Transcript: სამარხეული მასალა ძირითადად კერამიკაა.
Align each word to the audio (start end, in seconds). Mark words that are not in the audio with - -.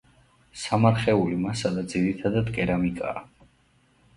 სამარხეული 0.61 1.37
მასალა 1.43 1.83
ძირითადად 1.93 2.51
კერამიკაა. 2.57 3.25